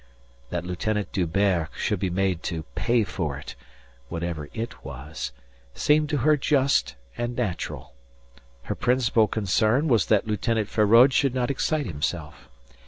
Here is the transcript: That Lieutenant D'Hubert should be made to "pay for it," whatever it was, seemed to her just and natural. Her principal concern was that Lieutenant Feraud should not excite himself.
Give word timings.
That 0.49 0.65
Lieutenant 0.65 1.11
D'Hubert 1.11 1.69
should 1.77 1.99
be 1.99 2.09
made 2.09 2.41
to 2.49 2.63
"pay 2.73 3.03
for 3.03 3.37
it," 3.37 3.53
whatever 4.09 4.49
it 4.51 4.83
was, 4.83 5.31
seemed 5.75 6.09
to 6.09 6.17
her 6.25 6.35
just 6.35 6.95
and 7.19 7.35
natural. 7.35 7.93
Her 8.63 8.73
principal 8.73 9.27
concern 9.27 9.87
was 9.87 10.07
that 10.07 10.25
Lieutenant 10.25 10.69
Feraud 10.69 11.13
should 11.13 11.35
not 11.35 11.51
excite 11.51 11.85
himself. 11.85 12.49